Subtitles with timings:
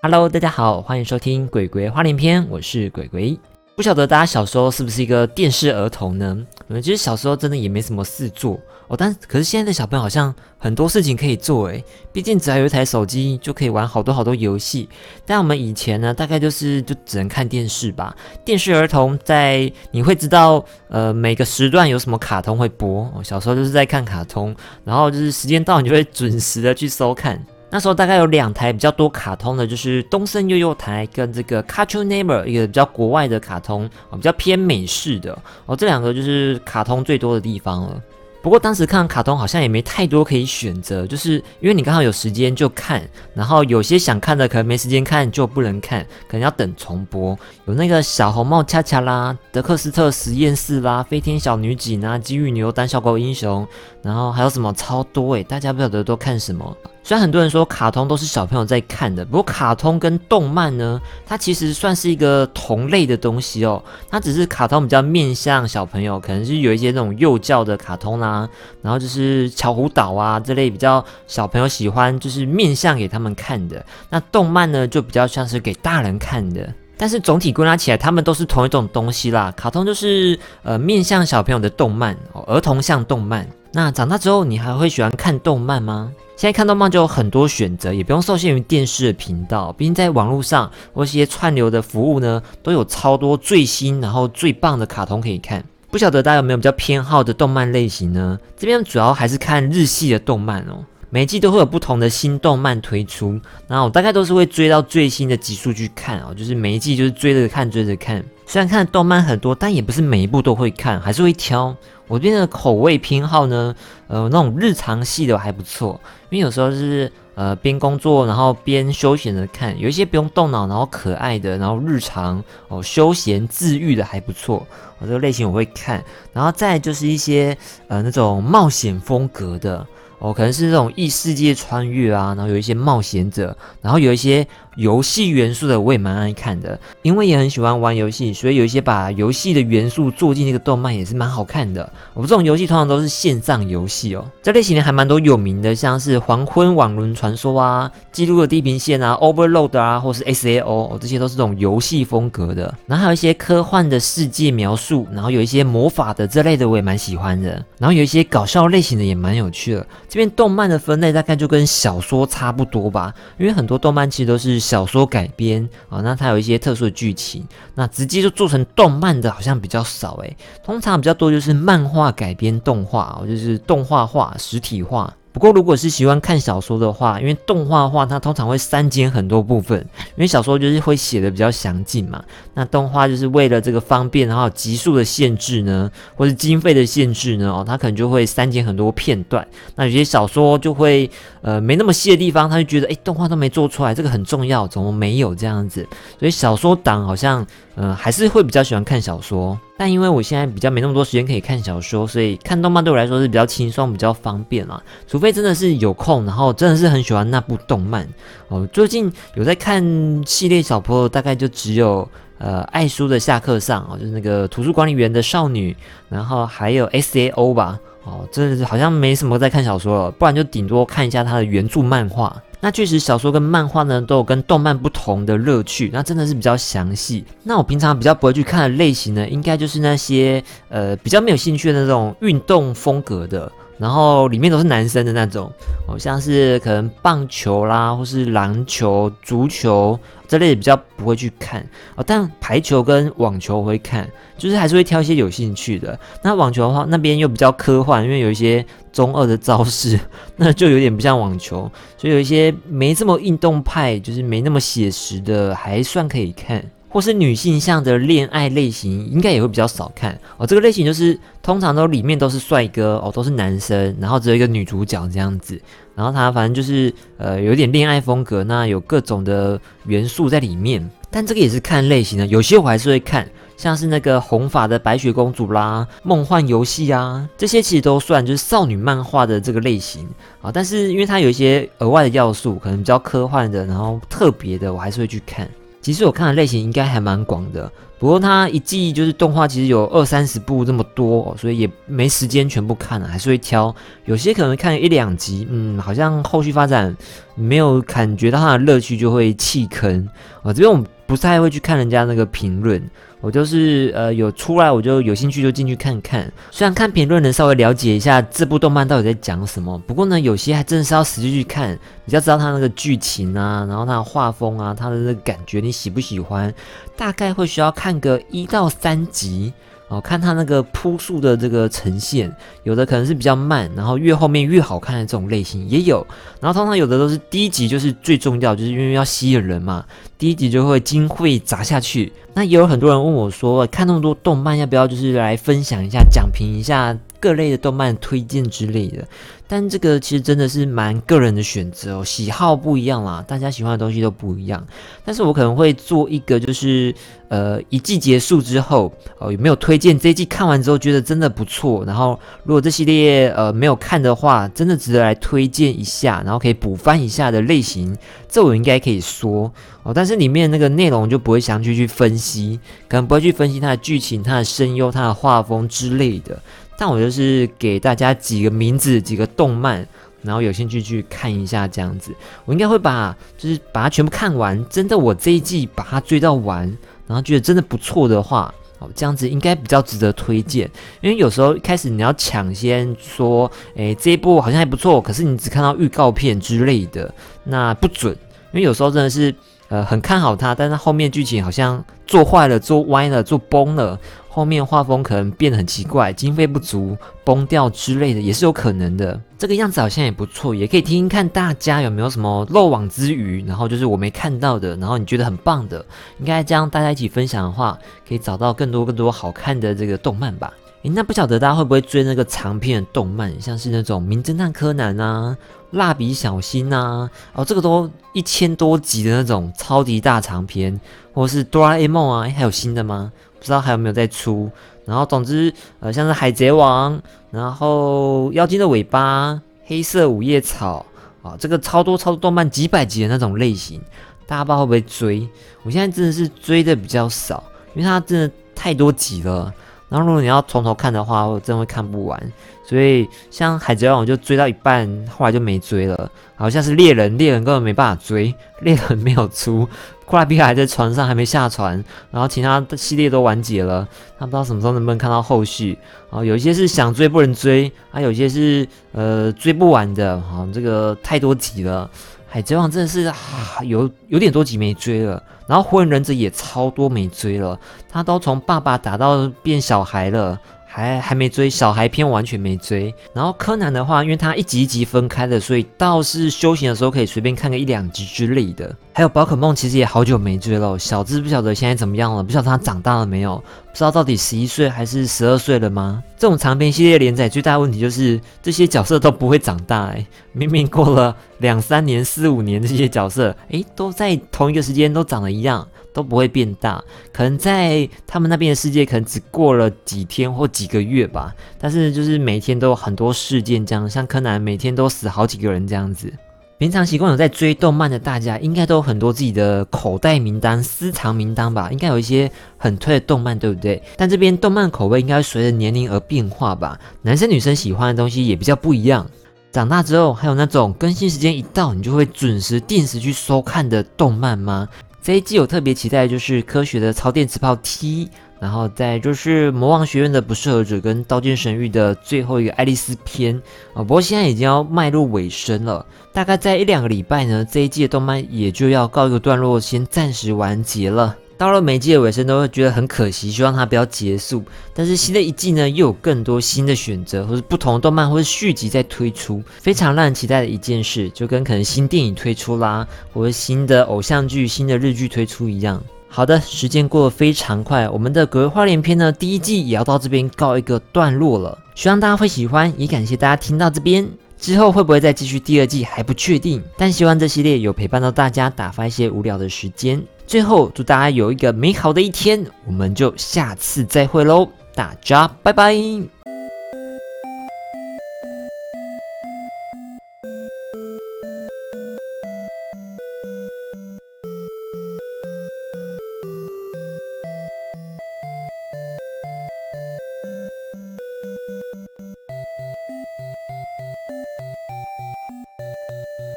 [0.00, 3.36] Hello，大家好，欢迎收听《鬼鬼花莲篇》，我是鬼鬼。
[3.74, 6.38] 不晓得大家小时候是不是一个电视儿童呢？
[6.68, 8.56] 我们，其实小时候真的也没什么事做
[8.86, 14.88] 哦，但可是现在的小朋友好像很多事情可以做诶，毕竟只要有一台手机就可以玩好多好多游戏。
[15.26, 18.16] 但我们以前呢，大概就是就只能看电视吧。
[18.44, 24.54] 电视儿童在你会知道呃每个时段有什么卡通会播哦，小时候就是在看卡通，
[24.84, 27.44] 然后就是时间到你就会准时的去收看。
[27.70, 38.02] 那时候大概有两台比较多卡通的，就是东森幼幼台跟这个 Cartoon Network，一个比较国外的卡通，比较偏美式的哦，这两个就是卡通最多的地方了。
[38.40, 43.02] 不过当时看卡通好像也没太多可以选择，就是因为你刚好有时间就看，
[43.34, 47.36] 然后有些想看的可能没时间看就不能看，可能要等重播。
[47.66, 53.66] 有那个小红帽恰恰啦、德克斯特实验室啦、飞天小女警啊、机遇牛、胆小狗英雄，
[54.02, 56.74] 然后还有什么超多诶，大家不晓得都看什么。
[57.08, 63.82] 虽然很多人说卡通都是小朋友在看的，不过卡通跟动漫呢，它其实算是一个同类的东西哦。
[64.10, 68.46] 它只是卡通比较面向小朋友，可能是有一些那种幼教的卡通啦，
[68.82, 73.82] 然后就是巧虎岛啊这类比较小朋友喜欢，就是面向给他们看的。
[74.10, 76.74] 那动漫呢，就比较像是给大人看的。
[76.98, 79.50] 但是总体归纳起来，他们都是同一种东西啦。
[79.56, 82.16] 卡通就是呃面向小朋友的动漫，
[82.48, 83.48] 儿童向动漫。
[83.72, 86.12] 那长大之后，你还会喜欢看动漫吗？
[86.36, 95.64] 现在看动漫就有很多选择，也不用受限于电视的频道，毕竟在网络上或一些串流的服务呢，都有超多最新然后最棒的卡通可以看。
[95.90, 98.38] 不晓得大家有没有比较偏好的动漫类型呢？
[98.56, 100.84] 这边主要还是看日系的动漫哦。
[101.10, 108.22] 每季都会有不同的新动漫推出，然后我大概都是会追到最新的集数去看哦，就是每一季就是追着看追着看。
[108.46, 111.74] 虽然看的动漫很多，但也不是每一部都会看，还是会挑。
[112.06, 113.74] 我这边的口味偏好呢，
[114.06, 116.00] 呃，那种日常系的还不错，
[116.30, 124.66] 因为有时候是呃边工作然后边休闲的看，有一些不用动脑然后可爱的，然后日常哦休闲治愈的还不错，
[124.98, 126.02] 我这个类型我会看。
[126.32, 127.56] 然后再就是一些
[127.88, 129.86] 呃那种冒险风格的。
[130.18, 134.46] 哦，可能是这种异世界穿越啊，然后有一些冒险者，然后有一些
[134.76, 141.88] 游戏元素的，我也蛮爱看的，因为也很喜欢玩游戏，所以有一些把游戏的元素做进那个动漫也是蛮好看的。
[142.14, 152.74] 我们这种游戏通常都是线上游戏哦，这类型的还蛮多有名的，像是《黄昏网轮传说》啊，《记录的地平线》啊，《Overload》啊，或是 S A O，这些都是这种游戏风格的。
[152.86, 157.50] 然后还有一些科幻的世界描述，然后有一些魔法的这类的，我也蛮喜欢的。
[157.78, 159.86] 然后有一些搞笑类型的也蛮有趣的。
[160.08, 175.14] 这边动漫的分类大概就跟小说差不多吧，因为很多动漫其实都是小说改编啊，那它有一些特殊的剧情，那直接就做成动漫的好像比较少诶，通常比较多就是漫画改编动画，就是动画化、实体化。
[175.30, 179.78] 不过，如果是喜欢看小说的话，因为动画的话，它通常会删减很多部分，
[180.16, 182.24] 因为小说就是会写的比较详尽嘛。
[182.54, 189.46] 那动画就是为了这个方便，然后集数的限制呢，或是经费的限制呢，哦，它可能就会删减很多片段。
[189.76, 191.08] 那有些小说就会
[191.42, 195.86] 呃没那么细的地方，他就觉得哎，动画都没做出来，这个很重要，怎么没有这样子？
[196.18, 197.46] 所以小说党好像。
[197.80, 204.82] 嗯，还是会比较喜欢看小说，但因为我现在比较没那么多时间可以看小说，所以看动漫对我来说是比较轻松、比较方便啦。
[205.06, 208.04] 除非真的是有空，然后真的是很喜欢那部动漫
[208.48, 208.66] 哦。
[208.72, 209.80] 最近有在看
[210.26, 215.76] 系列小朋友，大概就只有呃爱书的下课上哦，就是那个图书管理员的少女，
[216.08, 222.42] 然后还有 S A O 吧哦，真的是好像没什么在看小说了，不然就顶多看一下它的原著漫画。
[222.60, 227.24] 那确实，小说跟漫画呢都有跟动漫不同的乐趣，那真的是比较详细。
[227.44, 233.50] 那我平常比较不会去看的类型呢，应该就是那些呃比较没有兴趣的那种运动风格的。
[233.78, 235.50] 然后里面都是男生的那种，
[235.86, 245.98] 哦，像是可能棒球啦，或是篮球、足球这类的比较不会去看哦，但排球跟网球我会看，就是还是会挑一些有兴趣的。
[246.22, 249.98] 那网球的话，那边又比较科幻，因为有一些中二的招式，
[250.36, 256.64] 那就有点不像网球，所以有一些没这么运动派，就是没那么写实的，还算可以看。
[256.88, 260.46] 或是女性向的恋爱类型，应该也会比较少看哦。
[260.46, 265.60] 这个类型就是通常都里面都是帅哥哦，都是男生，然后只有一个女主角这样子。
[265.94, 270.88] 然后他反正就是呃有点恋爱风格，那有各种的元素在里面。
[271.10, 273.26] 但这个也是看类型的，有些我还是会看，
[273.56, 280.06] 像是那个红发的白雪公主啦、梦幻游戏啊，这些其实都算就是少女漫画的这个类型
[280.42, 280.52] 啊。
[280.52, 285.48] 但是因为它有一些额外的要素，可能比较科幻的，然后特别的，我还是会去看。
[285.88, 287.72] 其实我看的类型应该还蛮广的。
[287.98, 293.74] 不过它一季就是动画，其实有二三十部这么多，所以也没时间全部看了，还是会挑。
[294.04, 296.94] 有些可能看一两集，嗯，好像后续发展
[297.34, 300.06] 没有感觉到它的乐趣，就会弃坑。
[300.42, 302.80] 啊，这边我不太会去看人家那个评论。
[303.20, 316.54] 我就是呃有出来我就有兴趣就进去看看，虽然看评论能稍微了解一下这部动漫到底在讲什么，不过呢有些还真的是要实际去看，比较知道它那个剧情啊，然后它的画风啊，它的那个感觉你喜不喜欢，
[316.96, 319.52] 大概会需要看个一到三集。
[319.88, 322.30] 哦，看它那个铺述的这个呈现，
[322.62, 326.06] 有的可能是比较慢，然后越后面越好看的这种类型也有。
[326.40, 329.84] 然后通常有的都是第一集就是最重要，就是因为要吸引人嘛，
[330.18, 332.12] 第一集就会精会砸下去。
[332.34, 339.06] 那也有很多人问我说，看那么多动漫，要不要就是来分享一下、讲评一下各类的动漫推荐之类的？
[339.50, 344.62] 但这个其实真的是蛮个人的选择哦，喜好不一样啦，大家喜欢的东西都不一样。
[345.06, 346.94] 但是我可能会做一个，就是
[347.28, 351.82] 呃，一季结束之后哦，有没有推荐这一季看完之后觉得真的不错？
[351.86, 357.96] 然后如果这系列呃没有看的话，真的值得来推荐一下，然后可以补翻一下的类型，
[358.28, 359.50] 这我应该可以说
[359.82, 359.94] 哦。
[359.94, 366.38] 但是里面那个内容就不会详细去分析，可能不会去分析它的剧情、它的声优、它的画风之类的。
[366.78, 369.84] 但我就是给大家几个名字、几个动漫，
[370.22, 372.14] 然后有兴趣去看一下这样子。
[372.44, 374.64] 我应该会把，就是把它全部看完。
[374.70, 376.64] 真的，我这一季把它追到完，
[377.08, 380.70] 然后觉得真的不错的话，哦，这样子应该比较值得推荐。
[381.00, 388.16] 因为有时候一开始你要抢先说，诶，这一部好像还不错，可是你只看到预告片之类的，那不准。
[388.52, 389.34] 因为有时候真的是，
[389.68, 393.98] 呃，很看好它，但是后面剧情好像做坏了、做歪了、做崩了。
[394.28, 399.20] 后面画风可能变得很奇怪，经费不足、崩掉之类的也是有可能的。
[399.36, 405.84] 这个样子好像也不错，也可以听听看大家有没有什么漏网之鱼，然后就是我没看到的，然后你觉得很棒的，
[406.20, 407.76] 应该这样大家一起分享的话，
[408.08, 410.52] 可以找到更多更多好看的这个动漫吧。
[410.82, 415.36] 诶，那不晓得大家会不会追那个长篇的动漫，像是那种名侦探柯南啊、
[415.72, 420.80] 蜡笔小新啊，哦，这个都一千多集的那种超级大长篇，
[421.12, 423.12] 或是哆啦 A 梦啊，还有新的吗？
[423.38, 424.48] 不知道还有没有在出，
[424.84, 427.00] 然后总之，呃，像是海贼王，
[427.32, 430.86] 然后妖精的尾巴、黑色五叶草
[431.22, 433.80] 啊，这个超多超多动漫几百集的那种类型，
[434.28, 435.28] 大家不知道会不会追？
[435.64, 437.42] 我现在真的是追的比较少，
[437.74, 439.52] 因为它真的太多集了。
[439.88, 442.32] 然后如果你要从头看的话，我真会看不完。
[442.64, 446.10] 所以像海贼王，我就追到一半，后来就没追了。
[446.36, 449.66] 好像是猎人，猎人根本没办法追，猎人没有出。
[450.04, 453.86] 库拉皮卡还在船上，还没下船，然后其他的系列都完结了，
[454.18, 455.78] 他不知道什么时候能不能看到后续。
[456.10, 461.90] 然后有一些是想追不能追，还有些是呃追不完的，好，这个太多集了。
[462.30, 463.16] 海贼王真的是啊，
[463.64, 467.58] 有有点多集没追了，然后火影忍者也超多没追了，
[467.88, 470.38] 他都从爸爸打到变小孩了。
[470.78, 472.94] 还还没追小孩篇，完全没追。
[473.12, 478.72] 然后柯南的话，因为它一集一集分开的，所以倒是休闲的时候可以随便看个一两集之类的。
[478.92, 480.78] 还有宝可梦，其实也好久没追了。
[480.78, 486.00] 小智不晓得现在怎么样了，不晓得他长大了没有，不知道到底十一岁还是十二岁了吗？
[486.16, 489.86] 这种长篇系列连载最大的问题就是这些角色都不会长大。
[489.86, 495.66] 哎，明明过了两三年、四五年，这些角色哎都在同一个时间都长得一样。
[495.92, 496.82] 都不会变大，
[497.12, 501.34] 可能在他们那边的世界，可能只过了几天或几个月吧。
[501.58, 506.12] 但是就是每天都有很多事件，这样像柯南每天都死好几个人这样子。
[506.58, 511.70] 平常习惯有在追动漫的大家，应该都有很多自己的口袋名单、私藏名单吧？
[511.70, 513.80] 应该有一些很推的动漫，对不对？
[513.96, 516.76] 但这边动漫口味应该随着年龄而变化吧？
[517.02, 519.08] 男生女生喜欢的东西也比较不一样。
[519.52, 524.68] 长大之后，还有那种更新时间一到，你就会准时定时去收看的动漫吗？
[525.08, 533.34] 这一季我特别期待就是科学的超电磁炮 T，然后再就是魔王学院的不适合者跟刀剑神域的最后一个爱丽丝篇
[533.72, 533.76] 啊。
[533.76, 541.16] 不过现在已经要迈入尾声了，大概在一两个礼拜呢，这一季的动漫也就要告一个段落，先暂时完结了。
[541.38, 544.42] 到了每季的尾声都会觉得很可惜，希望它不要结束。
[544.74, 555.80] 但是新的一季呢，又有更多新的选择，或是不同的动漫或是续集在推出，非常让人期待的一件事，就跟可能新电影推出啦，或者新的偶像剧、新的日剧推出一样。
[556.08, 564.08] 好的，时间过得非常快，我们的《鬼花连篇》呢第一季也要到这边告一个段落了，希望大家会喜欢，也感谢大家听到这边。
[564.38, 570.02] 之后会不会再继续第二季还不确定，但希望这系列有陪伴到大家，打发一些无聊的时间。
[570.26, 576.37] 最后祝大家有一个美好的一天，我们就下次再会喽，大家拜拜。